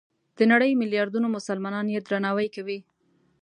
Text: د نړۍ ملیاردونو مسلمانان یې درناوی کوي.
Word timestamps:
د 0.37 0.39
نړۍ 0.51 0.71
ملیاردونو 0.81 1.27
مسلمانان 1.37 1.85
یې 1.93 1.99
درناوی 2.07 2.47
کوي. 2.55 2.79